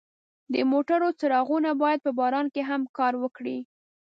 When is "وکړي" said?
3.23-3.57